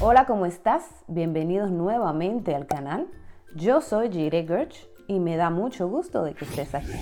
Hola, 0.00 0.26
¿cómo 0.26 0.46
estás? 0.46 0.88
Bienvenidos 1.08 1.72
nuevamente 1.72 2.54
al 2.54 2.68
canal. 2.68 3.08
Yo 3.56 3.80
soy 3.80 4.12
Jire 4.12 4.46
Gerch 4.46 4.88
y 5.08 5.18
me 5.18 5.36
da 5.36 5.50
mucho 5.50 5.88
gusto 5.88 6.22
de 6.22 6.34
que 6.34 6.44
estés 6.44 6.72
aquí. 6.76 6.92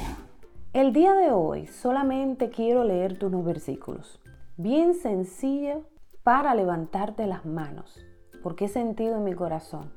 El 0.72 0.94
día 0.94 1.12
de 1.12 1.30
hoy 1.30 1.66
solamente 1.66 2.48
quiero 2.48 2.84
leerte 2.84 3.26
unos 3.26 3.44
versículos, 3.44 4.18
bien 4.56 4.94
sencillo 4.94 5.82
para 6.22 6.54
levantarte 6.54 7.26
las 7.26 7.44
manos, 7.44 8.02
porque 8.42 8.64
he 8.64 8.68
sentido 8.68 9.18
en 9.18 9.24
mi 9.24 9.34
corazón 9.34 9.92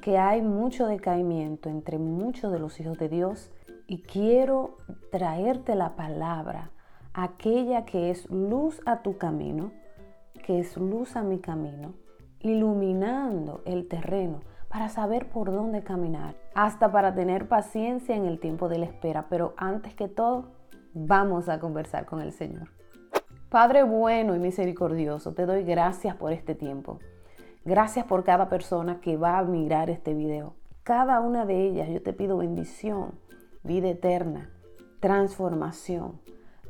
que 0.00 0.16
hay 0.16 0.40
mucho 0.40 0.86
decaimiento 0.86 1.68
entre 1.68 1.98
muchos 1.98 2.52
de 2.52 2.60
los 2.60 2.78
hijos 2.78 2.96
de 2.98 3.08
Dios 3.08 3.50
y 3.88 4.02
quiero 4.02 4.76
traerte 5.10 5.74
la 5.74 5.96
palabra, 5.96 6.70
aquella 7.14 7.84
que 7.84 8.10
es 8.10 8.30
luz 8.30 8.80
a 8.86 9.02
tu 9.02 9.18
camino, 9.18 9.72
que 10.46 10.60
es 10.60 10.76
luz 10.76 11.16
a 11.16 11.24
mi 11.24 11.40
camino 11.40 11.94
iluminando 12.40 13.62
el 13.64 13.88
terreno 13.88 14.40
para 14.68 14.88
saber 14.88 15.28
por 15.30 15.50
dónde 15.50 15.82
caminar, 15.82 16.36
hasta 16.54 16.92
para 16.92 17.14
tener 17.14 17.48
paciencia 17.48 18.14
en 18.14 18.26
el 18.26 18.38
tiempo 18.38 18.68
de 18.68 18.78
la 18.78 18.86
espera. 18.86 19.26
Pero 19.28 19.54
antes 19.56 19.94
que 19.94 20.08
todo, 20.08 20.50
vamos 20.92 21.48
a 21.48 21.58
conversar 21.58 22.04
con 22.04 22.20
el 22.20 22.32
Señor. 22.32 22.68
Padre 23.50 23.82
bueno 23.82 24.34
y 24.36 24.38
misericordioso, 24.38 25.32
te 25.32 25.46
doy 25.46 25.64
gracias 25.64 26.14
por 26.16 26.32
este 26.32 26.54
tiempo. 26.54 26.98
Gracias 27.64 28.04
por 28.04 28.24
cada 28.24 28.48
persona 28.48 29.00
que 29.00 29.16
va 29.16 29.38
a 29.38 29.44
mirar 29.44 29.90
este 29.90 30.14
video. 30.14 30.54
Cada 30.82 31.20
una 31.20 31.46
de 31.46 31.66
ellas 31.66 31.88
yo 31.88 32.02
te 32.02 32.12
pido 32.12 32.38
bendición, 32.38 33.12
vida 33.62 33.88
eterna, 33.88 34.50
transformación 35.00 36.20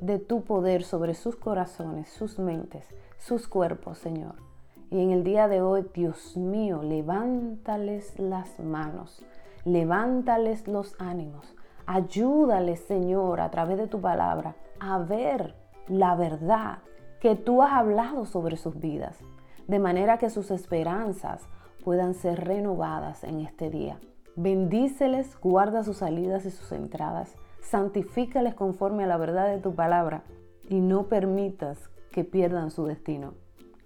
de 0.00 0.18
tu 0.18 0.42
poder 0.44 0.84
sobre 0.84 1.14
sus 1.14 1.36
corazones, 1.36 2.08
sus 2.08 2.38
mentes, 2.38 2.86
sus 3.16 3.48
cuerpos, 3.48 3.98
Señor. 3.98 4.47
Y 4.90 5.02
en 5.02 5.10
el 5.10 5.22
día 5.22 5.48
de 5.48 5.60
hoy, 5.60 5.84
Dios 5.92 6.34
mío, 6.38 6.82
levántales 6.82 8.18
las 8.18 8.58
manos, 8.58 9.22
levántales 9.66 10.66
los 10.66 10.96
ánimos, 10.98 11.54
ayúdales, 11.84 12.80
Señor, 12.80 13.42
a 13.42 13.50
través 13.50 13.76
de 13.76 13.86
tu 13.86 14.00
palabra, 14.00 14.56
a 14.80 14.98
ver 14.98 15.54
la 15.88 16.14
verdad 16.14 16.78
que 17.20 17.34
tú 17.34 17.62
has 17.62 17.72
hablado 17.72 18.24
sobre 18.24 18.56
sus 18.56 18.80
vidas, 18.80 19.18
de 19.66 19.78
manera 19.78 20.16
que 20.16 20.30
sus 20.30 20.50
esperanzas 20.50 21.46
puedan 21.84 22.14
ser 22.14 22.46
renovadas 22.46 23.24
en 23.24 23.40
este 23.40 23.68
día. 23.68 24.00
Bendíceles, 24.36 25.38
guarda 25.38 25.84
sus 25.84 25.98
salidas 25.98 26.46
y 26.46 26.50
sus 26.50 26.72
entradas, 26.72 27.36
santifícales 27.60 28.54
conforme 28.54 29.04
a 29.04 29.08
la 29.08 29.18
verdad 29.18 29.48
de 29.48 29.58
tu 29.58 29.74
palabra 29.74 30.22
y 30.66 30.80
no 30.80 31.08
permitas 31.08 31.90
que 32.10 32.24
pierdan 32.24 32.70
su 32.70 32.86
destino 32.86 33.34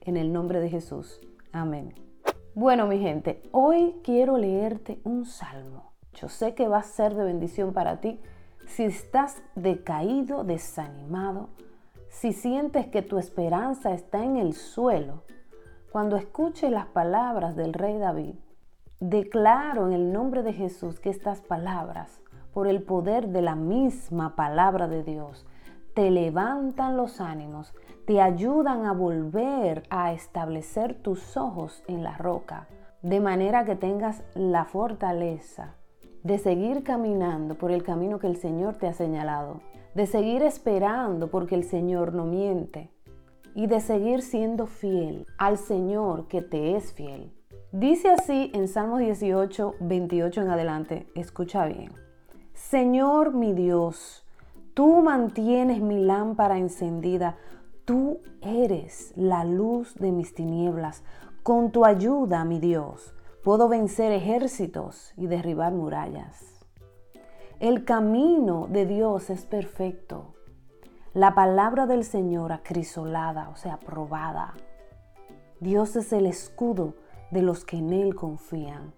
en 0.03 0.17
el 0.17 0.33
nombre 0.33 0.61
de 0.61 0.69
Jesús. 0.69 1.21
Amén. 1.53 1.95
Bueno, 2.55 2.87
mi 2.87 2.99
gente, 2.99 3.43
hoy 3.51 3.95
quiero 4.05 4.37
leerte 4.37 5.01
un 5.05 5.25
salmo. 5.25 5.93
Yo 6.15 6.29
sé 6.29 6.55
que 6.55 6.69
va 6.69 6.79
a 6.79 6.83
ser 6.83 7.15
de 7.15 7.25
bendición 7.25 7.73
para 7.73 8.01
ti 8.01 8.21
si 8.67 8.85
estás 8.85 9.43
decaído, 9.55 10.45
desanimado, 10.45 11.49
si 12.09 12.33
sientes 12.33 12.87
que 12.87 13.03
tu 13.03 13.19
esperanza 13.19 13.93
está 13.93 14.25
en 14.25 14.37
el 14.37 14.53
suelo. 14.53 15.25
Cuando 15.91 16.17
escuches 16.17 16.71
las 16.71 16.87
palabras 16.87 17.57
del 17.57 17.73
rey 17.73 17.99
David, 17.99 18.35
declaro 19.01 19.87
en 19.87 19.95
el 19.95 20.13
nombre 20.13 20.43
de 20.43 20.53
Jesús 20.53 21.01
que 21.01 21.11
estas 21.11 21.41
palabras, 21.41 22.21
por 22.53 22.69
el 22.69 22.83
poder 22.83 23.29
de 23.29 23.43
la 23.43 23.57
misma 23.57 24.37
palabra 24.37 24.89
de 24.89 25.03
Dios, 25.03 25.47
te 25.95 26.11
levantan 26.11 26.97
los 26.97 27.21
ánimos, 27.21 27.75
te 28.07 28.21
ayudan 28.21 28.87
a 28.87 28.93
volver 28.93 29.85
a 29.91 30.13
establecer 30.13 30.95
tus 30.95 31.37
ojos 31.37 31.83
en 31.87 32.03
la 32.03 32.17
roca, 32.17 32.69
de 33.03 33.21
manera 33.21 33.65
que 33.65 33.77
tengas 33.77 34.23
la 34.35 34.65
fortaleza 34.65 35.77
de 36.23 36.39
seguir 36.39 36.85
caminando 36.85 37.57
por 37.57 37.73
el 37.73 37.83
camino 37.83 38.19
que 38.19 38.29
el 38.29 38.37
Señor 38.37 38.77
te 38.77 38.87
ha 38.87 38.93
señalado, 38.93 39.61
de 39.95 40.07
seguir 40.07 40.43
esperando 40.43 41.31
porque 41.31 41.55
el 41.55 41.65
Señor 41.65 42.15
no 42.15 42.25
miente 42.25 42.91
y 43.55 43.67
de 43.67 43.81
seguir 43.81 44.23
siendo 44.23 44.67
fiel 44.67 45.27
al 45.37 45.59
Señor 45.59 46.29
que 46.29 46.41
te 46.43 46.77
es 46.77 46.93
fiel. 46.93 47.33
Dice 47.73 48.11
así 48.11 48.51
en 48.55 48.69
Salmos 48.69 49.01
18, 49.01 49.75
28 49.81 50.43
en 50.43 50.51
adelante, 50.51 51.07
escucha 51.15 51.67
bien. 51.67 51.93
Señor 52.53 53.35
mi 53.35 53.53
Dios, 53.53 54.22
Tú 54.75 55.03
mantienes 55.03 55.83
mi 55.83 56.03
lámpara 56.03 56.57
encendida. 56.59 57.37
Tú 57.85 58.21
eres 58.41 59.13
la 59.17 59.45
luz 59.45 59.95
de 59.97 60.13
mis 60.13 60.35
tinieblas. 60.35 61.05
Con 61.43 61.73
tu 61.73 61.85
ayuda, 61.85 62.45
mi 62.45 62.59
Dios, 62.59 63.15
puedo 63.45 63.69
vencer 63.69 64.13
ejércitos 64.13 65.13
y 65.17 65.27
derribar 65.27 65.73
murallas. 65.73 66.67
El 67.61 67.85
camino 67.85 68.67
de 68.67 68.87
Dios 68.87 69.29
es 69.29 69.45
perfecto. 69.45 70.35
La 71.13 71.35
palabra 71.35 71.87
del 71.87 72.05
Señor 72.05 72.53
acrisolada, 72.53 73.51
o 73.51 73.57
sea, 73.57 73.79
probada. 73.79 74.55
Dios 75.61 75.97
es 75.97 76.13
el 76.15 76.25
escudo 76.27 76.95
de 77.31 77.43
los 77.43 77.65
que 77.67 77.77
en 77.77 77.93
Él 77.93 78.15
confían. 78.15 78.95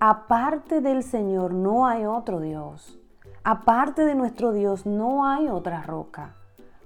Aparte 0.00 0.80
del 0.80 1.04
Señor 1.04 1.54
no 1.54 1.86
hay 1.86 2.06
otro 2.06 2.40
Dios. 2.40 2.99
Aparte 3.42 4.04
de 4.04 4.14
nuestro 4.14 4.52
Dios 4.52 4.84
no 4.84 5.24
hay 5.24 5.48
otra 5.48 5.80
roca. 5.82 6.36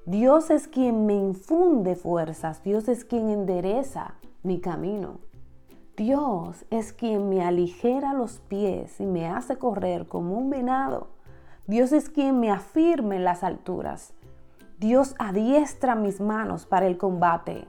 Dios 0.07 0.51
es 0.51 0.69
quien 0.69 1.05
me 1.05 1.15
infunde 1.15 1.97
fuerzas, 1.97 2.63
Dios 2.63 2.87
es 2.89 3.05
quien 3.05 3.29
endereza 3.29 4.15
mi 4.45 4.61
camino. 4.61 5.19
Dios 5.97 6.65
es 6.71 6.93
quien 6.93 7.29
me 7.29 7.45
aligera 7.45 8.13
los 8.13 8.39
pies 8.39 9.01
y 9.01 9.07
me 9.07 9.27
hace 9.27 9.57
correr 9.57 10.07
como 10.07 10.37
un 10.37 10.49
venado. 10.49 11.09
Dios 11.67 11.93
es 11.93 12.09
quien 12.09 12.39
me 12.39 12.53
afirma 12.53 13.17
en 13.17 13.25
las 13.25 13.43
alturas. 13.43 14.15
Dios 14.79 15.17
adiestra 15.19 15.97
mis 15.97 16.21
manos 16.21 16.67
para 16.67 16.87
el 16.87 16.99
combate 16.99 17.67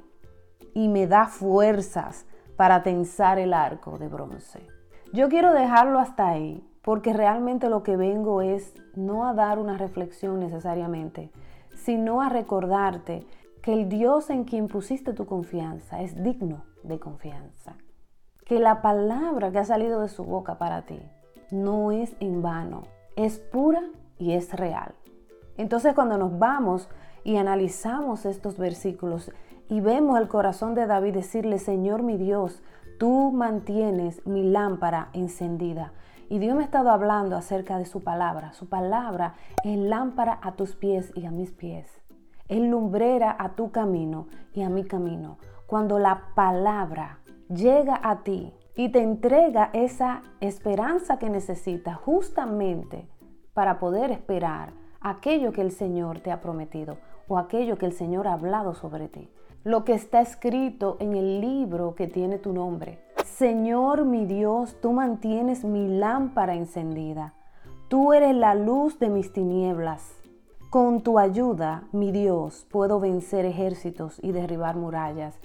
y 0.76 0.90
me 0.90 1.08
da 1.08 1.26
fuerzas 1.26 2.28
para 2.56 2.84
tensar 2.84 3.40
el 3.40 3.54
arco 3.54 3.98
de 3.98 4.10
bronce. 4.10 4.68
Yo 5.12 5.28
quiero 5.28 5.54
dejarlo 5.54 6.00
hasta 6.00 6.28
ahí 6.28 6.64
porque 6.86 7.14
realmente 7.14 7.68
lo 7.68 7.82
que 7.82 7.98
vengo 7.98 8.44
es 8.44 8.76
no 8.94 9.28
a 9.28 9.34
dar 9.34 9.58
una 9.58 9.76
reflexión 9.76 10.40
necesariamente, 10.40 11.32
sino 11.74 12.22
a 12.22 12.30
recordarte 12.30 13.26
que 13.64 13.74
el 13.74 13.90
Dios 13.90 14.30
en 14.30 14.44
quien 14.44 14.68
pusiste 14.68 15.14
tu 15.14 15.26
confianza 15.26 16.04
es 16.04 16.24
digno 16.24 16.64
de 16.84 17.00
confianza. 17.00 17.76
Que 18.46 18.60
la 18.60 18.84
palabra 18.84 19.52
que 19.52 19.58
ha 19.58 19.66
salido 19.66 20.00
de 20.02 20.10
su 20.10 20.26
boca 20.26 20.60
para 20.60 20.84
ti 20.84 21.00
no 21.50 21.92
es 21.92 22.16
en 22.20 22.44
vano, 22.44 22.84
es 23.16 23.40
pura 23.40 23.82
y 24.20 24.34
es 24.34 24.54
real. 24.54 24.94
Entonces 25.58 25.96
cuando 25.96 26.20
nos 26.20 26.38
vamos 26.38 26.88
y 27.24 27.38
analizamos 27.38 28.28
estos 28.28 28.60
versículos 28.60 29.32
y 29.70 29.82
vemos 29.82 30.20
el 30.20 30.28
corazón 30.28 30.76
de 30.76 30.86
David 30.86 31.16
decirle, 31.16 31.58
Señor 31.58 32.04
mi 32.04 32.18
Dios, 32.18 32.62
tú 33.00 33.32
mantienes 33.32 34.24
mi 34.28 34.44
lámpara 34.44 35.10
encendida. 35.14 35.94
Y 36.28 36.40
Dios 36.40 36.56
me 36.56 36.64
ha 36.64 36.66
estado 36.66 36.90
hablando 36.90 37.36
acerca 37.36 37.78
de 37.78 37.86
su 37.86 38.04
palabra. 38.04 38.54
Su 38.54 38.68
palabra 38.68 39.36
es 39.64 39.78
lámpara 39.78 40.40
a 40.42 40.54
tus 40.54 40.76
pies 40.76 41.12
y 41.16 41.26
a 41.26 41.32
mis 41.32 41.52
pies. 41.52 42.02
Es 42.48 42.60
lumbrera 42.60 43.36
a 43.38 43.56
tu 43.56 43.72
camino 43.72 44.28
y 44.54 44.64
a 44.64 44.70
mi 44.70 44.84
camino. 44.86 45.38
Cuando 45.68 46.00
la 46.00 46.30
palabra 46.34 47.20
llega 47.50 48.00
a 48.02 48.24
ti 48.24 48.54
y 48.76 48.90
te 48.90 49.02
entrega 49.02 49.70
esa 49.74 50.24
esperanza 50.40 51.20
que 51.20 51.30
necesitas 51.30 51.98
justamente 51.98 53.08
para 53.54 53.80
poder 53.80 54.12
esperar 54.12 54.74
aquello 55.02 55.54
que 55.54 55.62
el 55.62 55.72
Señor 55.72 56.22
te 56.22 56.32
ha 56.32 56.42
prometido 56.42 56.98
o 57.28 57.38
aquello 57.38 57.78
que 57.78 57.86
el 57.86 57.94
Señor 57.94 58.28
ha 58.28 58.34
hablado 58.34 58.74
sobre 58.74 59.10
ti. 59.10 59.30
Lo 59.64 59.84
que 59.84 59.94
está 59.94 60.22
escrito 60.22 60.98
en 61.00 61.16
el 61.16 61.40
libro 61.40 61.96
que 61.96 62.08
tiene 62.08 62.40
tu 62.40 62.52
nombre 62.52 63.05
Señor 63.26 64.06
mi 64.06 64.26
Dios, 64.26 64.78
tú 64.82 64.94
mantienes 64.94 65.66
mi 65.66 65.90
lámpara 65.90 66.54
encendida. 66.54 67.34
Tú 67.90 68.14
eres 68.14 68.36
la 68.36 68.54
luz 68.54 68.98
de 69.00 69.10
mis 69.10 69.34
tinieblas. 69.34 70.14
Con 70.70 71.02
tu 71.02 71.18
ayuda, 71.20 71.84
mi 71.92 72.12
Dios, 72.12 72.66
puedo 72.72 73.00
vencer 73.00 73.44
ejércitos 73.46 74.20
y 74.22 74.32
derribar 74.32 74.78
murallas. 74.78 75.38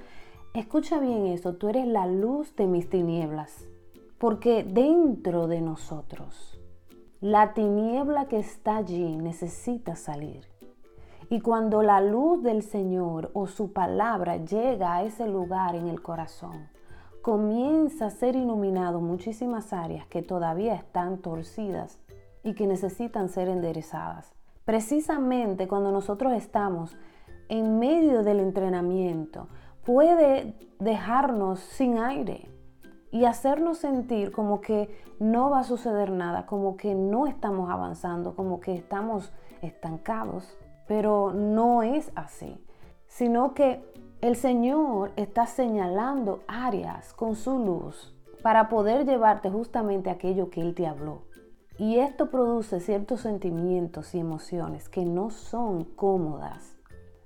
Escucha 0.54 1.00
bien 1.00 1.26
esto, 1.26 1.56
tú 1.56 1.68
eres 1.68 1.86
la 1.86 2.06
luz 2.06 2.54
de 2.54 2.66
mis 2.66 2.88
tinieblas. 2.88 3.64
Porque 4.18 4.62
dentro 4.62 5.48
de 5.48 5.62
nosotros, 5.62 6.60
la 7.20 7.54
tiniebla 7.54 8.26
que 8.26 8.38
está 8.38 8.76
allí 8.76 9.16
necesita 9.16 9.96
salir. 9.96 10.44
Y 11.28 11.40
cuando 11.40 11.82
la 11.82 12.02
luz 12.02 12.42
del 12.42 12.62
Señor 12.62 13.30
o 13.32 13.46
su 13.46 13.72
palabra 13.72 14.36
llega 14.36 14.94
a 14.94 15.02
ese 15.02 15.26
lugar 15.26 15.74
en 15.74 15.88
el 15.88 16.02
corazón, 16.02 16.69
comienza 17.22 18.06
a 18.06 18.10
ser 18.10 18.36
iluminado 18.36 19.00
muchísimas 19.00 19.72
áreas 19.72 20.06
que 20.06 20.22
todavía 20.22 20.74
están 20.74 21.18
torcidas 21.18 21.98
y 22.42 22.54
que 22.54 22.66
necesitan 22.66 23.28
ser 23.28 23.48
enderezadas. 23.48 24.32
Precisamente 24.64 25.68
cuando 25.68 25.90
nosotros 25.92 26.32
estamos 26.32 26.96
en 27.48 27.78
medio 27.78 28.22
del 28.22 28.40
entrenamiento, 28.40 29.48
puede 29.84 30.54
dejarnos 30.78 31.60
sin 31.60 31.98
aire 31.98 32.48
y 33.10 33.24
hacernos 33.24 33.78
sentir 33.78 34.30
como 34.30 34.60
que 34.60 34.88
no 35.18 35.50
va 35.50 35.60
a 35.60 35.64
suceder 35.64 36.10
nada, 36.10 36.46
como 36.46 36.76
que 36.76 36.94
no 36.94 37.26
estamos 37.26 37.70
avanzando, 37.70 38.34
como 38.34 38.60
que 38.60 38.74
estamos 38.74 39.32
estancados. 39.62 40.56
Pero 40.86 41.32
no 41.32 41.82
es 41.82 42.10
así, 42.14 42.64
sino 43.06 43.52
que 43.54 43.84
el 44.20 44.36
Señor 44.36 45.12
está 45.16 45.46
señalando 45.46 46.40
áreas 46.46 47.14
con 47.14 47.36
su 47.36 47.58
luz 47.58 48.14
para 48.42 48.68
poder 48.68 49.06
llevarte 49.06 49.48
justamente 49.50 50.10
aquello 50.10 50.50
que 50.50 50.60
Él 50.60 50.74
te 50.74 50.86
habló. 50.86 51.22
Y 51.78 51.98
esto 51.98 52.30
produce 52.30 52.80
ciertos 52.80 53.22
sentimientos 53.22 54.14
y 54.14 54.18
emociones 54.18 54.90
que 54.90 55.06
no 55.06 55.30
son 55.30 55.84
cómodas. 55.84 56.76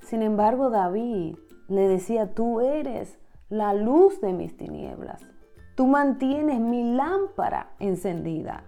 Sin 0.03 0.23
embargo, 0.23 0.71
David 0.71 1.37
le 1.67 1.89
decía, 1.89 2.33
tú 2.33 2.61
eres 2.61 3.19
la 3.49 3.75
luz 3.75 4.21
de 4.21 4.33
mis 4.33 4.57
tinieblas. 4.57 5.27
Tú 5.75 5.89
mantienes 5.89 6.61
mi 6.61 6.95
lámpara 6.95 7.75
encendida. 7.81 8.63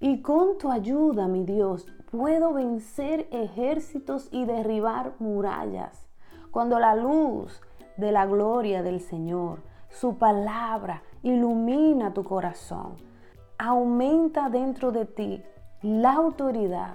Y 0.00 0.22
con 0.22 0.56
tu 0.56 0.70
ayuda, 0.70 1.28
mi 1.28 1.44
Dios, 1.44 1.86
puedo 2.10 2.54
vencer 2.54 3.28
ejércitos 3.30 4.28
y 4.30 4.46
derribar 4.46 5.12
murallas. 5.18 6.07
Cuando 6.50 6.78
la 6.78 6.94
luz 6.94 7.60
de 7.96 8.12
la 8.12 8.26
gloria 8.26 8.82
del 8.82 9.00
Señor, 9.00 9.62
su 9.90 10.16
palabra, 10.18 11.02
ilumina 11.22 12.14
tu 12.14 12.24
corazón, 12.24 12.96
aumenta 13.58 14.48
dentro 14.48 14.92
de 14.92 15.04
ti 15.04 15.42
la 15.82 16.14
autoridad 16.14 16.94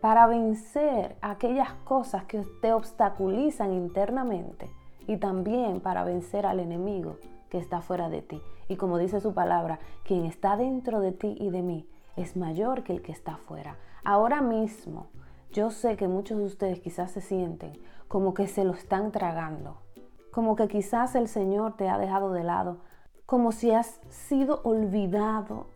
para 0.00 0.26
vencer 0.26 1.16
aquellas 1.20 1.72
cosas 1.84 2.24
que 2.24 2.44
te 2.62 2.72
obstaculizan 2.72 3.72
internamente 3.72 4.70
y 5.06 5.16
también 5.16 5.80
para 5.80 6.04
vencer 6.04 6.46
al 6.46 6.60
enemigo 6.60 7.18
que 7.50 7.58
está 7.58 7.80
fuera 7.80 8.08
de 8.08 8.22
ti. 8.22 8.40
Y 8.68 8.76
como 8.76 8.98
dice 8.98 9.20
su 9.20 9.34
palabra, 9.34 9.80
quien 10.04 10.24
está 10.24 10.56
dentro 10.56 11.00
de 11.00 11.12
ti 11.12 11.36
y 11.40 11.50
de 11.50 11.62
mí 11.62 11.88
es 12.16 12.36
mayor 12.36 12.84
que 12.84 12.92
el 12.92 13.02
que 13.02 13.12
está 13.12 13.34
afuera. 13.34 13.76
Ahora 14.04 14.40
mismo, 14.40 15.08
yo 15.52 15.70
sé 15.70 15.96
que 15.96 16.08
muchos 16.08 16.38
de 16.38 16.44
ustedes 16.44 16.80
quizás 16.80 17.10
se 17.10 17.20
sienten 17.20 17.72
como 18.06 18.34
que 18.34 18.46
se 18.46 18.64
lo 18.64 18.72
están 18.72 19.12
tragando, 19.12 19.82
como 20.30 20.56
que 20.56 20.68
quizás 20.68 21.14
el 21.14 21.28
Señor 21.28 21.76
te 21.76 21.88
ha 21.88 21.98
dejado 21.98 22.32
de 22.32 22.44
lado, 22.44 22.78
como 23.26 23.52
si 23.52 23.70
has 23.70 24.00
sido 24.08 24.60
olvidado, 24.64 25.68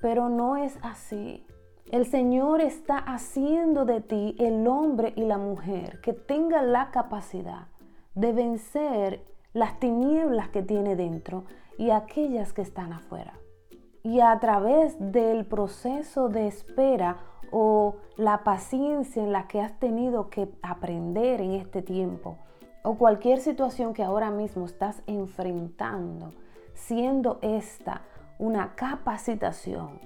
pero 0.00 0.28
no 0.28 0.56
es 0.56 0.78
así. 0.82 1.46
El 1.90 2.06
Señor 2.06 2.60
está 2.60 2.98
haciendo 2.98 3.84
de 3.84 4.00
ti 4.00 4.34
el 4.38 4.66
hombre 4.66 5.12
y 5.16 5.24
la 5.24 5.38
mujer 5.38 6.00
que 6.00 6.12
tenga 6.12 6.62
la 6.62 6.90
capacidad 6.90 7.68
de 8.14 8.32
vencer 8.32 9.24
las 9.52 9.78
tinieblas 9.78 10.48
que 10.48 10.62
tiene 10.62 10.96
dentro 10.96 11.44
y 11.76 11.90
aquellas 11.90 12.52
que 12.52 12.62
están 12.62 12.92
afuera 12.92 13.38
y 14.04 14.20
a 14.20 14.38
través 14.38 14.96
del 15.00 15.46
proceso 15.46 16.28
de 16.28 16.46
espera 16.46 17.16
o 17.50 17.96
la 18.16 18.44
paciencia 18.44 19.22
en 19.22 19.32
la 19.32 19.48
que 19.48 19.60
has 19.60 19.78
tenido 19.80 20.28
que 20.28 20.52
aprender 20.62 21.40
en 21.40 21.52
este 21.52 21.80
tiempo 21.82 22.36
o 22.82 22.96
cualquier 22.96 23.40
situación 23.40 23.94
que 23.94 24.04
ahora 24.04 24.30
mismo 24.30 24.66
estás 24.66 25.02
enfrentando, 25.06 26.32
siendo 26.74 27.38
esta 27.40 28.02
una 28.38 28.74
capacitación, 28.74 30.00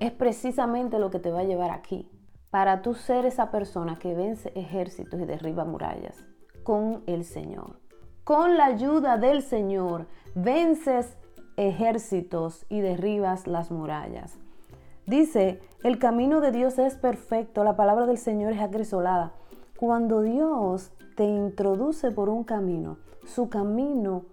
es 0.00 0.10
precisamente 0.10 0.98
lo 0.98 1.10
que 1.10 1.20
te 1.20 1.30
va 1.30 1.40
a 1.40 1.44
llevar 1.44 1.70
aquí, 1.70 2.10
para 2.50 2.82
tú 2.82 2.94
ser 2.94 3.24
esa 3.24 3.52
persona 3.52 3.96
que 3.96 4.14
vence 4.14 4.50
ejércitos 4.56 5.20
y 5.20 5.26
derriba 5.26 5.64
murallas 5.64 6.26
con 6.64 7.04
el 7.06 7.24
Señor. 7.24 7.78
Con 8.24 8.56
la 8.56 8.64
ayuda 8.64 9.16
del 9.16 9.42
Señor 9.42 10.06
vences 10.34 11.16
ejércitos 11.56 12.66
y 12.68 12.80
derribas 12.80 13.46
las 13.46 13.70
murallas. 13.70 14.38
Dice, 15.06 15.60
el 15.82 15.98
camino 15.98 16.40
de 16.40 16.50
Dios 16.50 16.78
es 16.78 16.96
perfecto, 16.96 17.62
la 17.62 17.76
palabra 17.76 18.06
del 18.06 18.18
Señor 18.18 18.52
es 18.52 18.60
agrisolada. 18.60 19.32
Cuando 19.78 20.22
Dios 20.22 20.92
te 21.16 21.24
introduce 21.24 22.10
por 22.10 22.28
un 22.28 22.44
camino, 22.44 22.96
su 23.26 23.48
camino 23.48 24.24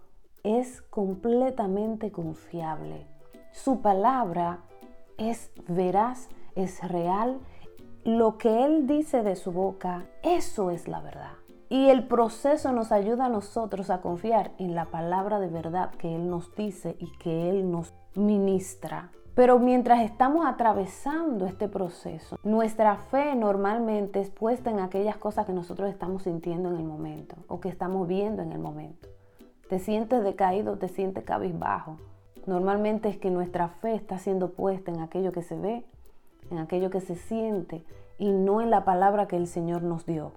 es 0.44 0.82
completamente 0.82 2.12
confiable. 2.12 3.06
Su 3.52 3.82
palabra 3.82 4.62
es 5.18 5.52
veraz, 5.68 6.30
es 6.56 6.82
real. 6.88 7.40
Lo 8.04 8.38
que 8.38 8.64
Él 8.64 8.88
dice 8.88 9.24
de 9.24 9.36
su 9.36 9.52
boca, 9.52 10.06
eso 10.24 10.72
es 10.72 10.88
la 10.88 11.02
verdad. 11.02 11.41
Y 11.72 11.88
el 11.88 12.06
proceso 12.06 12.74
nos 12.74 12.92
ayuda 12.92 13.28
a 13.28 13.30
nosotros 13.30 13.90
a 13.92 14.02
confiar 14.02 14.52
en 14.58 14.76
la 14.76 14.88
palabra 14.88 15.40
de 15.40 15.48
verdad 15.48 15.92
que 15.92 16.14
Él 16.14 16.30
nos 16.30 16.54
dice 16.54 16.98
y 17.00 17.10
que 17.18 17.50
Él 17.50 17.72
nos 17.72 17.94
ministra. 18.14 19.10
Pero 19.36 19.58
mientras 19.58 20.02
estamos 20.02 20.46
atravesando 20.46 21.46
este 21.46 21.70
proceso, 21.70 22.38
nuestra 22.44 22.98
fe 22.98 23.36
normalmente 23.36 24.20
es 24.20 24.30
puesta 24.30 24.70
en 24.70 24.82
aquellas 24.82 25.16
cosas 25.16 25.46
que 25.46 25.54
nosotros 25.54 25.90
estamos 25.90 26.24
sintiendo 26.24 26.68
en 26.68 26.76
el 26.76 26.84
momento 26.84 27.38
o 27.48 27.62
que 27.62 27.70
estamos 27.70 28.06
viendo 28.06 28.42
en 28.42 28.52
el 28.52 28.60
momento. 28.60 29.08
Te 29.70 29.80
sientes 29.80 30.26
decaído, 30.26 30.78
te 30.78 30.90
sientes 30.90 31.24
cabizbajo. 31.24 31.96
Normalmente 32.46 33.08
es 33.08 33.18
que 33.18 33.32
nuestra 33.32 33.70
fe 33.70 33.96
está 33.96 34.18
siendo 34.18 34.52
puesta 34.52 34.92
en 34.92 35.00
aquello 35.00 35.32
que 35.32 35.42
se 35.42 35.56
ve, 35.58 35.86
en 36.50 36.58
aquello 36.58 36.90
que 36.90 37.00
se 37.00 37.16
siente 37.16 37.86
y 38.18 38.34
no 38.34 38.60
en 38.60 38.72
la 38.72 38.84
palabra 38.84 39.30
que 39.30 39.38
el 39.38 39.48
Señor 39.48 39.84
nos 39.84 40.06
dio. 40.06 40.34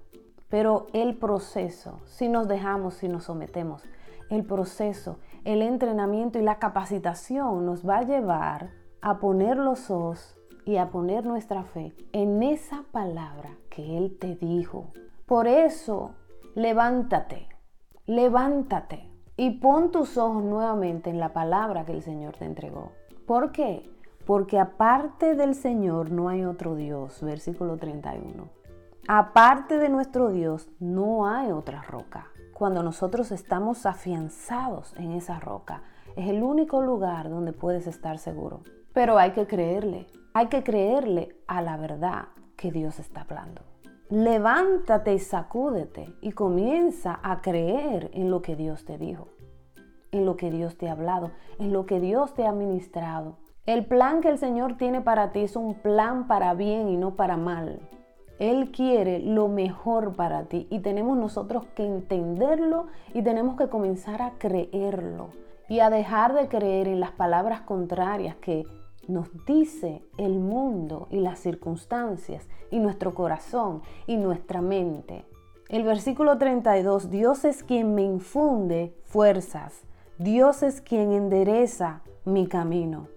Pero 0.55 0.87
el 0.93 1.17
proceso, 1.17 1.99
si 2.05 2.29
nos 2.29 2.47
dejamos, 2.47 2.95
si 2.95 3.09
nos 3.09 3.25
sometemos, 3.25 3.83
el 4.31 4.45
proceso, 4.45 5.19
el 5.43 5.63
entrenamiento 5.63 6.39
y 6.39 6.43
la 6.43 6.61
capacitación 6.61 7.67
nos 7.67 7.85
va 7.85 7.99
a 7.99 8.05
llevar 8.05 8.71
a 9.01 9.19
poner 9.19 9.57
los 9.57 9.91
ojos 9.91 10.37
y 10.65 10.77
a 10.77 10.91
poner 10.91 11.27
nuestra 11.27 11.65
fe 11.65 11.93
en 12.13 12.41
esa 12.45 12.85
palabra 12.93 13.57
que 13.69 13.99
Él 13.99 14.17
te 14.17 14.37
dijo. 14.37 14.93
Por 15.27 15.49
eso, 15.49 16.13
levántate, 16.55 17.49
levántate 18.07 19.11
y 19.37 19.59
pon 19.59 19.91
tus 19.91 20.17
ojos 20.17 20.45
nuevamente 20.45 21.11
en 21.11 21.19
la 21.19 21.33
palabra 21.33 21.85
que 21.85 21.91
el 21.91 22.03
Señor 22.03 22.37
te 22.37 22.45
entregó. 22.45 22.93
¿Por 23.27 23.51
qué? 23.51 23.91
Porque 24.25 24.61
aparte 24.61 25.35
del 25.35 25.57
Señor 25.57 26.13
no 26.13 26.29
hay 26.29 26.45
otro 26.45 26.77
Dios, 26.77 27.21
versículo 27.25 27.77
31. 27.77 28.63
Aparte 29.07 29.77
de 29.77 29.91
nuestro 29.91 30.31
Dios, 30.31 30.71
no 30.81 31.27
hay 31.27 31.53
otra 31.53 31.83
roca. 31.83 32.29
Cuando 32.55 32.83
nosotros 32.83 33.33
estamos 33.33 33.85
afianzados 33.85 34.95
en 34.97 35.13
esa 35.13 35.39
roca, 35.41 35.83
es 36.17 36.31
el 36.31 36.43
único 36.43 36.81
lugar 36.81 37.29
donde 37.29 37.53
puedes 37.53 37.87
estar 37.87 38.17
seguro. 38.19 38.63
Pero 38.95 39.19
hay 39.19 39.33
que 39.33 39.47
creerle, 39.47 40.07
hay 40.33 40.47
que 40.47 40.63
creerle 40.63 41.37
a 41.47 41.61
la 41.61 41.77
verdad 41.77 42.29
que 42.57 42.73
Dios 42.73 42.99
está 42.99 43.27
hablando. 43.29 43.61
Levántate 44.09 45.13
y 45.13 45.19
sacúdete 45.19 46.15
y 46.23 46.33
comienza 46.33 47.21
a 47.23 47.43
creer 47.43 48.11
en 48.15 48.31
lo 48.31 48.41
que 48.41 48.57
Dios 48.57 48.87
te 48.87 48.97
dijo, 48.97 49.29
en 50.13 50.25
lo 50.25 50.37
que 50.39 50.51
Dios 50.51 50.79
te 50.79 50.89
ha 50.89 50.93
hablado, 50.93 51.31
en 51.59 51.75
lo 51.75 51.85
que 51.85 52.01
Dios 52.01 52.33
te 52.33 52.47
ha 52.47 52.53
ministrado. 52.53 53.37
El 53.67 53.85
plan 53.85 54.23
que 54.23 54.31
el 54.31 54.39
Señor 54.39 54.79
tiene 54.79 55.03
para 55.03 55.31
ti 55.33 55.41
es 55.41 55.57
un 55.57 55.75
plan 55.75 56.27
para 56.27 56.55
bien 56.55 56.89
y 56.89 56.97
no 56.97 57.17
para 57.17 57.37
mal. 57.37 57.87
Él 58.39 58.73
quiere 58.73 59.21
lo 59.21 59.49
mejor 59.49 60.15
para 60.15 60.45
ti 60.45 60.67
y 60.71 60.81
tenemos 60.81 61.17
nosotros 61.17 61.67
que 61.75 61.87
entenderlo 61.87 62.87
y 63.13 63.23
tenemos 63.23 63.57
que 63.57 63.69
comenzar 63.69 64.23
a 64.23 64.33
creerlo 64.39 65.29
y 65.69 65.81
a 65.81 65.91
dejar 65.91 66.35
de 66.35 66.49
creer 66.49 66.89
en 66.89 67.01
las 67.01 67.13
palabras 67.13 67.63
contrarias 67.63 68.37
que 68.37 68.67
nos 69.09 69.29
dice 69.47 70.03
el 70.19 70.39
mundo 70.39 71.09
y 71.11 71.21
las 71.21 71.39
circunstancias 71.39 72.49
y 72.71 72.79
nuestro 72.79 73.15
corazón 73.15 73.83
y 74.07 74.17
nuestra 74.17 74.61
mente. 74.61 75.25
El 75.69 75.85
versículo 75.85 76.37
32, 76.37 77.11
Dios 77.11 77.45
es 77.45 77.63
quien 77.63 77.95
me 77.95 78.03
infunde 78.03 78.95
fuerzas, 79.05 79.85
Dios 80.19 80.63
es 80.63 80.81
quien 80.81 81.13
endereza 81.13 82.03
mi 82.25 82.47
camino. 82.47 83.09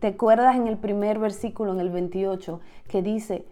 ¿Te 0.00 0.08
acuerdas 0.08 0.56
en 0.56 0.66
el 0.66 0.78
primer 0.78 1.18
versículo, 1.18 1.72
en 1.72 1.80
el 1.80 1.90
28, 1.90 2.60
que 2.88 3.02
dice, 3.02 3.44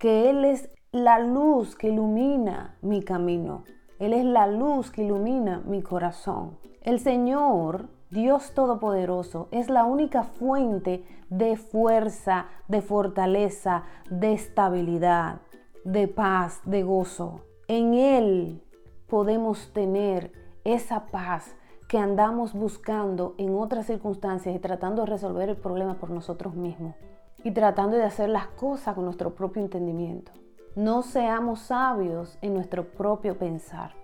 que 0.00 0.30
Él 0.30 0.46
es 0.46 0.70
la 0.92 1.18
luz 1.18 1.76
que 1.76 1.88
ilumina 1.88 2.78
mi 2.80 3.02
camino. 3.02 3.64
Él 3.98 4.14
es 4.14 4.24
la 4.24 4.46
luz 4.46 4.90
que 4.90 5.04
ilumina 5.04 5.62
mi 5.66 5.82
corazón. 5.82 6.58
El 6.80 7.00
Señor, 7.00 7.90
Dios 8.10 8.54
Todopoderoso, 8.54 9.48
es 9.50 9.68
la 9.68 9.84
única 9.84 10.22
fuente 10.22 11.04
de 11.28 11.58
fuerza, 11.58 12.46
de 12.66 12.80
fortaleza, 12.80 13.84
de 14.08 14.32
estabilidad, 14.32 15.42
de 15.84 16.08
paz, 16.08 16.62
de 16.64 16.82
gozo. 16.82 17.42
En 17.68 17.92
Él 17.92 18.62
podemos 19.06 19.70
tener 19.74 20.32
esa 20.64 21.08
paz 21.08 21.54
que 21.88 21.98
andamos 21.98 22.54
buscando 22.54 23.34
en 23.36 23.54
otras 23.54 23.86
circunstancias 23.86 24.56
y 24.56 24.60
tratando 24.60 25.02
de 25.02 25.10
resolver 25.10 25.50
el 25.50 25.58
problema 25.58 25.98
por 25.98 26.08
nosotros 26.08 26.54
mismos 26.54 26.94
y 27.44 27.52
tratando 27.52 27.96
de 27.96 28.04
hacer 28.04 28.28
las 28.28 28.46
cosas 28.48 28.94
con 28.94 29.04
nuestro 29.04 29.34
propio 29.34 29.62
entendimiento. 29.62 30.32
No 30.76 31.02
seamos 31.02 31.60
sabios 31.60 32.38
en 32.42 32.54
nuestro 32.54 32.92
propio 32.92 33.36
pensar. 33.38 33.94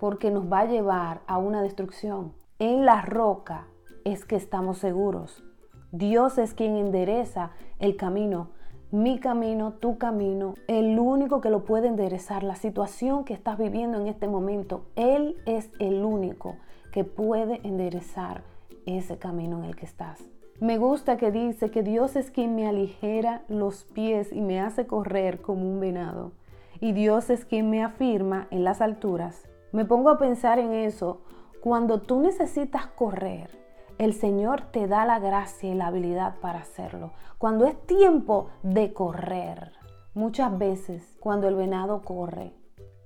porque 0.00 0.30
nos 0.30 0.50
va 0.50 0.60
a 0.60 0.64
llevar 0.64 1.20
a 1.26 1.36
una 1.36 1.60
destrucción. 1.62 2.32
En 2.58 2.86
la 2.86 3.02
roca 3.02 3.66
es 4.04 4.24
que 4.24 4.34
estamos 4.34 4.78
seguros. 4.78 5.44
Dios 5.92 6.38
es 6.38 6.54
quien 6.54 6.76
endereza 6.76 7.50
el 7.78 7.96
camino, 7.96 8.48
mi 8.90 9.20
camino, 9.20 9.74
tu 9.74 9.98
camino, 9.98 10.54
el 10.68 10.98
único 10.98 11.40
que 11.42 11.50
lo 11.50 11.64
puede 11.64 11.88
enderezar, 11.88 12.42
la 12.42 12.54
situación 12.56 13.24
que 13.24 13.34
estás 13.34 13.58
viviendo 13.58 14.00
en 14.00 14.06
este 14.06 14.26
momento. 14.26 14.86
Él 14.96 15.36
es 15.44 15.70
el 15.78 16.02
único 16.02 16.56
que 16.92 17.04
puede 17.04 17.60
enderezar 17.62 18.42
ese 18.86 19.18
camino 19.18 19.58
en 19.58 19.64
el 19.64 19.76
que 19.76 19.84
estás. 19.84 20.18
Me 20.60 20.76
gusta 20.76 21.16
que 21.16 21.30
dice 21.30 21.70
que 21.70 21.82
Dios 21.82 22.16
es 22.16 22.30
quien 22.30 22.54
me 22.54 22.68
aligera 22.68 23.44
los 23.48 23.84
pies 23.84 24.30
y 24.30 24.42
me 24.42 24.60
hace 24.60 24.86
correr 24.86 25.40
como 25.40 25.62
un 25.62 25.80
venado. 25.80 26.32
Y 26.80 26.92
Dios 26.92 27.30
es 27.30 27.46
quien 27.46 27.70
me 27.70 27.82
afirma 27.82 28.46
en 28.50 28.62
las 28.62 28.82
alturas. 28.82 29.48
Me 29.72 29.86
pongo 29.86 30.10
a 30.10 30.18
pensar 30.18 30.58
en 30.58 30.74
eso. 30.74 31.22
Cuando 31.62 32.02
tú 32.02 32.20
necesitas 32.20 32.86
correr, 32.88 33.58
el 33.96 34.12
Señor 34.12 34.60
te 34.70 34.86
da 34.86 35.06
la 35.06 35.18
gracia 35.18 35.70
y 35.70 35.74
la 35.74 35.86
habilidad 35.86 36.34
para 36.42 36.58
hacerlo. 36.58 37.12
Cuando 37.38 37.64
es 37.64 37.80
tiempo 37.86 38.50
de 38.62 38.92
correr, 38.92 39.72
muchas 40.12 40.58
veces 40.58 41.16
cuando 41.20 41.48
el 41.48 41.54
venado 41.54 42.02
corre 42.02 42.52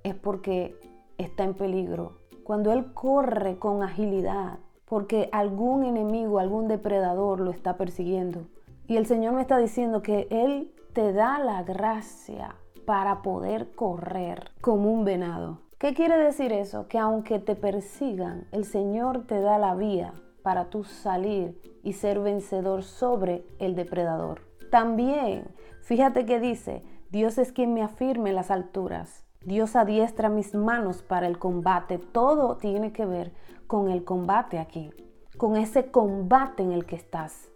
es 0.03 0.17
porque 0.17 0.77
está 1.19 1.45
en 1.45 1.55
peligro. 1.55 2.19
Cuando 2.43 2.73
él 2.73 2.93
corre 2.95 3.61
con 3.61 3.85
agilidad 3.85 4.59
porque 4.95 5.29
algún 5.33 5.83
enemigo, 5.83 6.39
algún 6.39 6.69
depredador 6.69 7.41
lo 7.41 7.51
está 7.51 7.77
persiguiendo. 7.77 8.47
Y 8.87 8.97
el 8.97 9.07
Señor 9.07 9.35
me 9.35 9.41
está 9.41 9.59
diciendo 9.59 10.03
que 10.03 10.29
Él 10.31 10.73
te 10.93 11.13
da 11.13 11.41
la 11.41 11.65
gracia 11.65 12.55
para 12.87 13.21
poder 13.21 13.75
correr 13.75 14.53
como 14.61 14.93
un 14.93 15.05
venado. 15.05 15.59
¿Qué 15.79 15.95
quiere 15.95 16.17
decir 16.17 16.53
eso? 16.53 16.87
Que 16.87 17.01
aunque 17.01 17.41
te 17.41 17.57
persigan, 17.57 18.47
el 18.53 18.65
Señor 18.65 19.27
te 19.27 19.41
da 19.41 19.59
la 19.59 19.75
vía 19.75 20.15
para 20.45 20.67
tú 20.67 20.85
salir 20.85 21.61
y 21.83 21.95
ser 21.95 22.21
vencedor 22.21 22.85
sobre 22.85 23.45
el 23.59 23.75
depredador. 23.75 24.43
También, 24.71 25.49
fíjate 25.83 26.25
que 26.25 26.39
dice, 26.39 26.85
Dios 27.11 27.37
es 27.39 27.51
quien 27.51 27.75
me 27.75 27.83
afirme 27.83 28.31
en 28.31 28.37
las 28.37 28.53
alturas. 28.53 29.24
Dios 29.45 29.77
adiestra 29.77 30.29
mis 30.29 30.55
manos 30.55 31.03
para 31.03 31.27
el 31.27 31.39
combate. 31.39 31.99
Todo 31.99 32.57
tiene 32.57 32.93
que 32.93 33.05
ver 33.05 33.33
con 33.67 33.91
el 33.91 34.05
combate 34.05 34.59
aquí, 34.59 34.91
con 35.37 35.57
ese 35.57 35.91
combate 35.91 36.63
en 36.63 36.73
el 36.73 36.87
que 36.87 36.97
estás. 36.97 37.51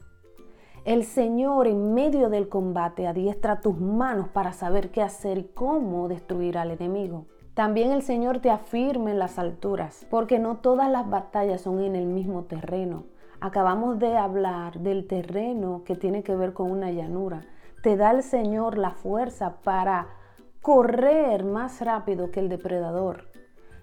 El 0.84 1.04
Señor 1.04 1.66
en 1.66 1.94
medio 1.94 2.28
del 2.28 2.48
combate 2.48 3.06
adiestra 3.06 3.60
tus 3.60 3.78
manos 3.78 4.28
para 4.28 4.52
saber 4.52 4.90
qué 4.90 5.02
hacer 5.02 5.38
y 5.38 5.44
cómo 5.44 6.08
destruir 6.08 6.58
al 6.58 6.70
enemigo. 6.70 7.26
También 7.54 7.90
el 7.90 8.02
Señor 8.02 8.40
te 8.40 8.50
afirma 8.50 9.10
en 9.10 9.18
las 9.18 9.38
alturas, 9.38 10.06
porque 10.10 10.38
no 10.38 10.58
todas 10.58 10.90
las 10.90 11.08
batallas 11.08 11.62
son 11.62 11.80
en 11.80 11.96
el 11.96 12.06
mismo 12.06 12.44
terreno. 12.44 13.04
Acabamos 13.40 13.98
de 13.98 14.16
hablar 14.16 14.78
del 14.80 15.06
terreno 15.06 15.82
que 15.84 15.94
tiene 15.94 16.22
que 16.22 16.36
ver 16.36 16.52
con 16.52 16.70
una 16.70 16.90
llanura. 16.90 17.46
Te 17.82 17.96
da 17.96 18.10
el 18.10 18.22
Señor 18.22 18.78
la 18.78 18.90
fuerza 18.90 19.56
para 19.62 20.17
correr 20.62 21.44
más 21.44 21.80
rápido 21.80 22.30
que 22.30 22.40
el 22.40 22.48
depredador. 22.48 23.28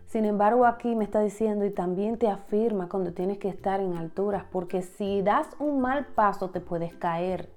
Sin 0.07 0.25
embargo, 0.25 0.65
aquí 0.65 0.95
me 0.95 1.03
está 1.03 1.21
diciendo 1.21 1.65
y 1.65 1.71
también 1.71 2.17
te 2.17 2.29
afirma 2.29 2.87
cuando 2.87 3.13
tienes 3.13 3.37
que 3.37 3.49
estar 3.49 3.79
en 3.79 3.97
alturas, 3.97 4.45
porque 4.51 4.81
si 4.81 5.21
das 5.21 5.47
un 5.59 5.81
mal 5.81 6.05
paso 6.05 6.51
te 6.51 6.61
puedes 6.61 6.93
caer. 6.93 7.49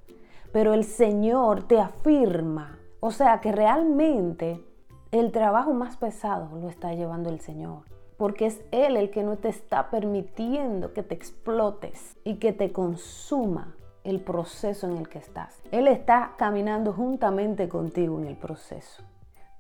Pero 0.53 0.73
el 0.73 0.85
Señor 0.85 1.65
te 1.69 1.79
afirma. 1.79 2.79
O 3.01 3.11
sea 3.11 3.41
que 3.41 3.53
realmente 3.53 4.65
el 5.13 5.31
trabajo 5.31 5.73
más 5.73 5.97
pesado 5.97 6.59
lo 6.59 6.69
está 6.69 6.95
llevando 6.95 7.31
el 7.31 7.41
Señor. 7.41 7.83
Porque 8.17 8.47
es 8.47 8.61
Él 8.73 8.97
el 8.97 9.11
que 9.11 9.23
no 9.23 9.37
te 9.37 9.49
está 9.49 9.91
permitiendo 9.91 10.93
que 10.93 11.05
te 11.05 11.15
explotes 11.15 12.17
y 12.25 12.37
que 12.37 12.53
te 12.53 12.73
consuma 12.73 13.77
el 14.09 14.21
proceso 14.21 14.89
en 14.89 14.97
el 14.97 15.09
que 15.09 15.19
estás. 15.19 15.61
Él 15.71 15.87
está 15.87 16.33
caminando 16.39 16.95
juntamente 16.95 17.69
contigo 17.69 18.19
en 18.19 18.27
el 18.27 18.37
proceso. 18.37 19.03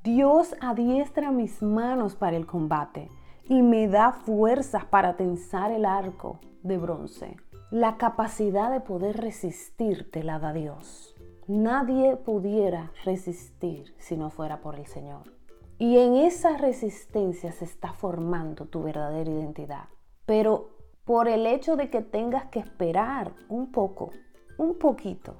Dios 0.02 0.56
adiestra 0.62 1.30
mis 1.30 1.62
manos 1.62 2.16
para 2.16 2.38
el 2.38 2.46
combate 2.46 3.10
y 3.44 3.60
me 3.60 3.88
da 3.88 4.12
fuerzas 4.12 4.86
para 4.86 5.16
tensar 5.16 5.70
el 5.70 5.84
arco 5.84 6.40
de 6.62 6.78
bronce. 6.78 7.36
La 7.70 7.98
capacidad 7.98 8.70
de 8.70 8.80
poder 8.80 9.18
resistir 9.18 10.10
te 10.10 10.24
la 10.24 10.38
da 10.38 10.54
Dios. 10.54 11.14
Nadie 11.46 12.16
pudiera 12.16 12.92
resistir 13.04 13.94
si 13.98 14.16
no 14.16 14.30
fuera 14.30 14.62
por 14.62 14.76
el 14.76 14.86
Señor. 14.86 15.34
Y 15.76 15.98
en 15.98 16.14
esa 16.14 16.56
resistencia 16.56 17.52
se 17.52 17.66
está 17.66 17.92
formando 17.92 18.64
tu 18.64 18.82
verdadera 18.82 19.30
identidad. 19.30 19.88
Pero 20.24 20.70
por 21.04 21.28
el 21.28 21.46
hecho 21.46 21.76
de 21.76 21.90
que 21.90 22.00
tengas 22.00 22.46
que 22.46 22.60
esperar 22.60 23.32
un 23.48 23.72
poco, 23.72 24.10
un 24.58 24.74
poquito, 24.74 25.36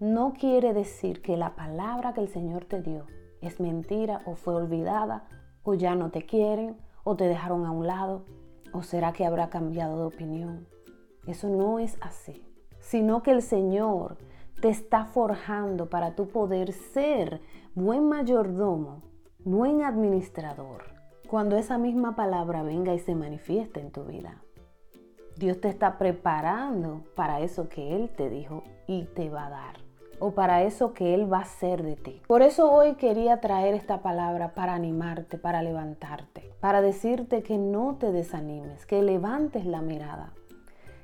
no 0.00 0.32
quiere 0.32 0.72
decir 0.72 1.22
que 1.22 1.36
la 1.36 1.54
palabra 1.54 2.14
que 2.14 2.22
el 2.22 2.28
Señor 2.28 2.64
te 2.64 2.82
dio 2.82 3.06
es 3.42 3.60
mentira 3.60 4.22
o 4.24 4.34
fue 4.34 4.54
olvidada 4.54 5.28
o 5.62 5.74
ya 5.74 5.94
no 5.94 6.10
te 6.10 6.24
quieren 6.24 6.76
o 7.04 7.14
te 7.14 7.24
dejaron 7.24 7.66
a 7.66 7.70
un 7.70 7.86
lado 7.86 8.24
o 8.72 8.82
será 8.82 9.12
que 9.12 9.26
habrá 9.26 9.50
cambiado 9.50 9.98
de 9.98 10.04
opinión. 10.06 10.66
Eso 11.26 11.48
no 11.48 11.78
es 11.78 11.98
así, 12.00 12.44
sino 12.80 13.22
que 13.22 13.30
el 13.32 13.42
Señor 13.42 14.16
te 14.60 14.70
está 14.70 15.04
forjando 15.04 15.90
para 15.90 16.14
tú 16.14 16.28
poder 16.28 16.72
ser 16.72 17.42
buen 17.74 18.08
mayordomo, 18.08 19.02
buen 19.44 19.82
administrador, 19.82 20.84
cuando 21.28 21.56
esa 21.56 21.76
misma 21.78 22.16
palabra 22.16 22.62
venga 22.62 22.94
y 22.94 22.98
se 22.98 23.14
manifieste 23.14 23.80
en 23.80 23.92
tu 23.92 24.04
vida. 24.04 24.42
Dios 25.42 25.60
te 25.60 25.68
está 25.68 25.98
preparando 25.98 27.02
para 27.16 27.40
eso 27.40 27.68
que 27.68 27.96
Él 27.96 28.10
te 28.16 28.30
dijo 28.30 28.62
y 28.86 29.06
te 29.06 29.28
va 29.28 29.46
a 29.46 29.50
dar 29.50 29.76
o 30.20 30.30
para 30.30 30.62
eso 30.62 30.94
que 30.94 31.14
Él 31.14 31.30
va 31.30 31.38
a 31.38 31.42
hacer 31.42 31.82
de 31.82 31.96
ti. 31.96 32.22
Por 32.28 32.42
eso 32.42 32.70
hoy 32.70 32.94
quería 32.94 33.40
traer 33.40 33.74
esta 33.74 34.02
palabra 34.02 34.54
para 34.54 34.74
animarte, 34.74 35.38
para 35.38 35.60
levantarte, 35.60 36.54
para 36.60 36.80
decirte 36.80 37.42
que 37.42 37.58
no 37.58 37.96
te 37.96 38.12
desanimes, 38.12 38.86
que 38.86 39.02
levantes 39.02 39.66
la 39.66 39.82
mirada, 39.82 40.32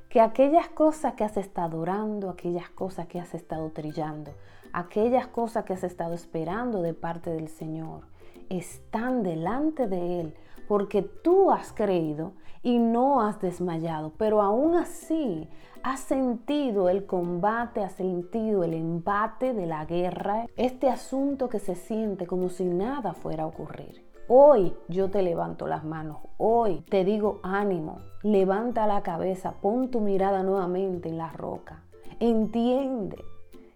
que 0.09 0.21
aquellas 0.21 0.68
cosas 0.68 1.14
que 1.14 1.25
has 1.25 1.37
estado 1.37 1.80
orando, 1.80 2.30
aquellas 2.30 2.71
cosas 2.71 3.09
que 3.09 3.18
has 3.18 3.35
estado 3.35 3.71
trillando, 3.71 4.30
aquellas 4.73 5.26
cosas 5.26 5.64
que 5.64 5.73
has 5.73 5.83
estado 5.83 6.14
esperando 6.14 6.80
de 6.80 6.95
parte 6.95 7.30
del 7.30 7.49
Señor, 7.49 8.02
están 8.50 9.25
delante 9.25 9.88
de 9.88 10.21
Él 10.21 10.35
porque 10.68 11.02
tú 11.02 11.50
has 11.50 11.73
creído 11.73 12.35
y 12.69 12.79
no 12.79 13.23
has 13.23 13.41
desmayado, 13.41 14.13
pero 14.19 14.43
aún 14.43 14.75
así 14.75 15.49
has 15.83 16.01
sentido 16.01 16.91
el 16.91 17.07
combate, 17.07 17.83
has 17.83 17.95
sentido 17.95 18.63
el 18.63 18.75
embate 18.75 19.55
de 19.55 19.65
la 19.65 19.87
guerra, 19.87 20.45
este 20.55 20.91
asunto 20.91 21.49
que 21.49 21.61
se 21.61 21.75
siente 21.75 22.27
como 22.27 22.51
si 22.51 22.67
nada 22.67 23.15
fuera 23.15 23.45
a 23.45 23.47
ocurrir. 23.47 24.05
Hoy 24.29 24.77
yo 24.87 25.09
te 25.09 25.23
levanto 25.23 25.67
las 25.67 25.83
manos, 25.83 26.19
hoy 26.37 26.85
te 26.91 27.07
digo 27.07 27.41
ánimo, 27.43 28.01
levanta 28.23 28.87
la 28.87 29.03
cabeza, 29.03 29.55
pon 29.63 29.91
tu 29.91 30.03
mirada 30.03 30.43
nuevamente 30.43 31.09
en 31.09 31.17
la 31.17 31.33
roca, 31.33 31.85
entiende 32.21 33.25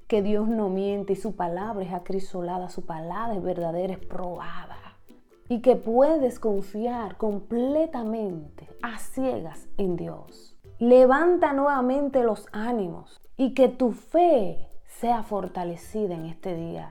que 0.07 0.21
Dios 0.21 0.49
no 0.49 0.69
miente 0.69 1.15
y 1.15 1.17
su 1.17 1.35
palabra 1.35 1.83
es 1.83 1.95
acrisolada, 1.95 2.69
su 2.69 2.85
palabra 2.85 3.37
es 3.37 3.43
verdadera, 3.43 3.95
es 3.95 4.05
probada 4.05 4.82
y 5.53 5.61
que 5.61 5.77
puedes 5.77 6.41
confiar 6.41 7.19
completamente 7.19 8.71
a 8.81 8.99
ciegas 8.99 9.69
en 9.77 9.97
Dios. 9.97 10.57
Levanta 10.79 11.53
nuevamente 11.53 12.23
los 12.25 12.47
ánimos 12.53 13.21
y 13.37 13.53
que 13.53 13.69
tu 13.69 13.93
fe 13.93 14.71
sea 14.87 15.23
fortalecida 15.23 16.15
en 16.15 16.25
este 16.25 16.57
día, 16.57 16.91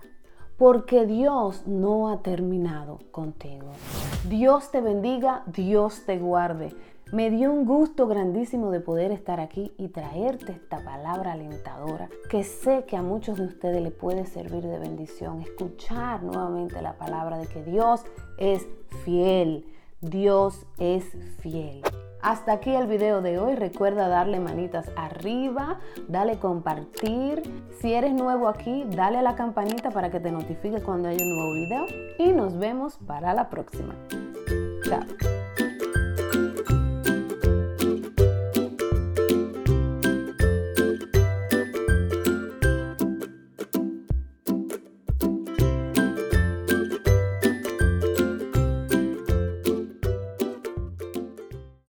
porque 0.59 1.07
Dios 1.07 1.65
no 1.65 2.09
ha 2.09 2.21
terminado 2.21 2.99
contigo. 3.09 3.71
Dios 4.29 4.69
te 4.69 4.79
bendiga, 4.79 5.41
Dios 5.47 6.05
te 6.05 6.19
guarde. 6.19 6.75
Me 7.11 7.29
dio 7.29 7.51
un 7.51 7.65
gusto 7.65 8.07
grandísimo 8.07 8.71
de 8.71 8.79
poder 8.79 9.11
estar 9.11 9.41
aquí 9.41 9.73
y 9.77 9.89
traerte 9.89 10.53
esta 10.53 10.81
palabra 10.81 11.33
alentadora 11.33 12.07
que 12.29 12.45
sé 12.45 12.85
que 12.85 12.95
a 12.95 13.01
muchos 13.01 13.37
de 13.37 13.47
ustedes 13.47 13.81
le 13.81 13.91
puede 13.91 14.25
servir 14.25 14.65
de 14.65 14.79
bendición. 14.79 15.41
Escuchar 15.41 16.23
nuevamente 16.23 16.81
la 16.81 16.93
palabra 16.93 17.37
de 17.37 17.47
que 17.47 17.63
Dios 17.63 18.05
es 18.41 18.67
fiel. 19.05 19.65
Dios 20.01 20.65
es 20.79 21.05
fiel. 21.39 21.81
Hasta 22.21 22.53
aquí 22.53 22.71
el 22.71 22.87
video 22.87 23.21
de 23.21 23.39
hoy. 23.39 23.55
Recuerda 23.55 24.07
darle 24.07 24.39
manitas 24.39 24.89
arriba, 24.95 25.79
dale 26.07 26.39
compartir. 26.39 27.41
Si 27.79 27.93
eres 27.93 28.13
nuevo 28.13 28.47
aquí, 28.47 28.85
dale 28.89 29.19
a 29.19 29.21
la 29.21 29.35
campanita 29.35 29.91
para 29.91 30.09
que 30.09 30.19
te 30.19 30.31
notifique 30.31 30.81
cuando 30.81 31.09
haya 31.09 31.23
un 31.23 31.35
nuevo 31.35 31.53
video. 31.53 31.85
Y 32.19 32.31
nos 32.33 32.57
vemos 32.57 32.97
para 33.05 33.33
la 33.33 33.49
próxima. 33.49 33.95
Chao. 34.83 35.40